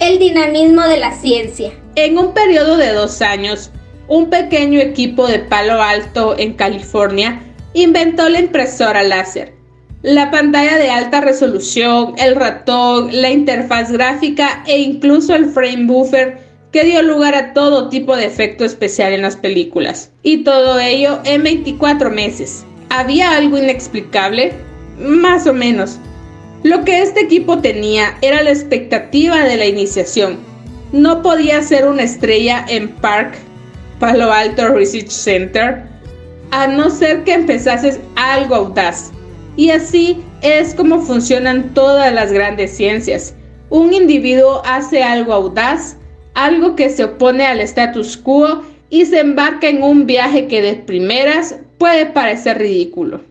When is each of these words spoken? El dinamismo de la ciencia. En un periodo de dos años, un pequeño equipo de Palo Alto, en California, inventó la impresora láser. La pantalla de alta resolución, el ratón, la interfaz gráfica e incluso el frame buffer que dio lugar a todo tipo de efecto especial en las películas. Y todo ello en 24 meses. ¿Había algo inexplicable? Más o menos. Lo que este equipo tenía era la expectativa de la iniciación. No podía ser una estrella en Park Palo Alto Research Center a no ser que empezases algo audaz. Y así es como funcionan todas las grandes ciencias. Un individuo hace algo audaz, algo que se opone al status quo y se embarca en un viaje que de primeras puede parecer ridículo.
El 0.00 0.18
dinamismo 0.18 0.82
de 0.84 0.96
la 0.96 1.12
ciencia. 1.12 1.72
En 1.94 2.16
un 2.16 2.32
periodo 2.32 2.78
de 2.78 2.94
dos 2.94 3.20
años, 3.20 3.70
un 4.08 4.30
pequeño 4.30 4.80
equipo 4.80 5.26
de 5.26 5.40
Palo 5.40 5.82
Alto, 5.82 6.38
en 6.38 6.54
California, 6.54 7.42
inventó 7.74 8.30
la 8.30 8.40
impresora 8.40 9.02
láser. 9.02 9.52
La 10.00 10.30
pantalla 10.30 10.78
de 10.78 10.88
alta 10.88 11.20
resolución, 11.20 12.14
el 12.16 12.34
ratón, 12.34 13.10
la 13.12 13.30
interfaz 13.30 13.92
gráfica 13.92 14.64
e 14.66 14.78
incluso 14.78 15.34
el 15.34 15.50
frame 15.50 15.84
buffer 15.84 16.38
que 16.72 16.84
dio 16.84 17.02
lugar 17.02 17.34
a 17.34 17.52
todo 17.52 17.90
tipo 17.90 18.16
de 18.16 18.24
efecto 18.24 18.64
especial 18.64 19.12
en 19.12 19.20
las 19.20 19.36
películas. 19.36 20.12
Y 20.22 20.44
todo 20.44 20.80
ello 20.80 21.20
en 21.24 21.42
24 21.42 22.10
meses. 22.10 22.64
¿Había 22.88 23.36
algo 23.36 23.58
inexplicable? 23.58 24.54
Más 24.98 25.46
o 25.46 25.52
menos. 25.52 25.98
Lo 26.62 26.84
que 26.84 27.00
este 27.00 27.20
equipo 27.20 27.58
tenía 27.58 28.18
era 28.20 28.42
la 28.42 28.50
expectativa 28.50 29.44
de 29.44 29.56
la 29.56 29.66
iniciación. 29.66 30.38
No 30.92 31.22
podía 31.22 31.62
ser 31.62 31.86
una 31.86 32.02
estrella 32.02 32.66
en 32.68 32.88
Park 32.88 33.34
Palo 33.98 34.30
Alto 34.30 34.68
Research 34.68 35.08
Center 35.08 35.82
a 36.50 36.66
no 36.66 36.90
ser 36.90 37.24
que 37.24 37.32
empezases 37.32 37.98
algo 38.16 38.56
audaz. 38.56 39.10
Y 39.56 39.70
así 39.70 40.22
es 40.42 40.74
como 40.74 41.00
funcionan 41.00 41.72
todas 41.72 42.12
las 42.12 42.30
grandes 42.30 42.76
ciencias. 42.76 43.34
Un 43.70 43.94
individuo 43.94 44.60
hace 44.66 45.02
algo 45.02 45.32
audaz, 45.32 45.96
algo 46.34 46.76
que 46.76 46.90
se 46.90 47.04
opone 47.04 47.46
al 47.46 47.60
status 47.60 48.18
quo 48.18 48.62
y 48.90 49.06
se 49.06 49.20
embarca 49.20 49.68
en 49.68 49.82
un 49.82 50.06
viaje 50.06 50.46
que 50.46 50.60
de 50.60 50.74
primeras 50.74 51.56
puede 51.78 52.06
parecer 52.06 52.58
ridículo. 52.58 53.29